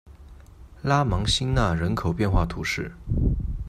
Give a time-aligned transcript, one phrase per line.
[0.81, 2.91] 拉芒辛讷人口变化图示